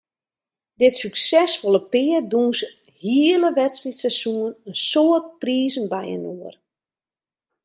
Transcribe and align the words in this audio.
Dit 0.81 0.93
suksesfolle 0.99 1.81
pear 1.91 2.21
dûnse 2.31 2.65
it 2.67 2.95
hiele 3.03 3.49
wedstriidseizoen 3.57 4.51
in 4.69 4.75
soad 4.89 5.25
prizen 5.41 5.85
byinoar. 5.93 6.55